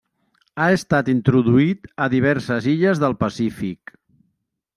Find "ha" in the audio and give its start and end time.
0.61-0.69